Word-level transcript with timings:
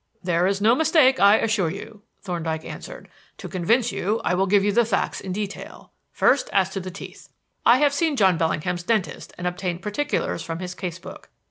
"There 0.23 0.47
is 0.47 0.59
no 0.61 0.73
mistake, 0.73 1.19
I 1.19 1.37
assure 1.37 1.69
you," 1.69 2.01
Thorndyke 2.23 2.65
answered. 2.65 3.07
"To 3.37 3.47
convince 3.47 3.91
you, 3.91 4.19
I 4.25 4.33
will 4.33 4.47
give 4.47 4.63
you 4.63 4.71
the 4.71 4.83
facts 4.83 5.21
in 5.21 5.31
detail. 5.31 5.91
First, 6.11 6.49
as 6.51 6.71
to 6.71 6.79
the 6.79 6.89
teeth. 6.89 7.29
I 7.67 7.77
have 7.77 7.93
seen 7.93 8.15
John 8.15 8.35
Bellingham's 8.35 8.81
dentist 8.81 9.31
and 9.37 9.45
obtained 9.45 9.83
particulars 9.83 10.41
from 10.41 10.57
his 10.57 10.73
case 10.73 10.97
book. 10.97 11.29